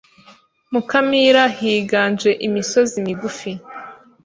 Mukamira 0.71 1.43
higanje 1.57 2.31
imisozi 2.47 2.95
migufi. 3.05 3.51